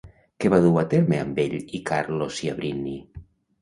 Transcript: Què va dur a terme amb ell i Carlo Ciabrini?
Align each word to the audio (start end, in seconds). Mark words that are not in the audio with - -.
Què 0.43 0.49
va 0.53 0.59
dur 0.63 0.71
a 0.85 0.85
terme 0.95 1.21
amb 1.25 1.43
ell 1.45 1.55
i 1.81 1.85
Carlo 1.93 2.33
Ciabrini? 2.41 3.01